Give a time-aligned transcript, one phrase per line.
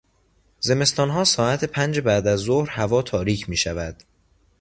[0.59, 4.03] زمستانها ساعت پنج بعد از ظهر هوا تاریک میشود.